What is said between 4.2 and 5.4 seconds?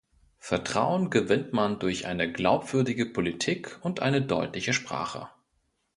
deutliche Sprache.